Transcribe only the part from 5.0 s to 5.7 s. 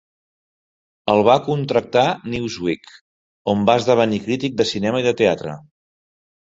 i de teatre.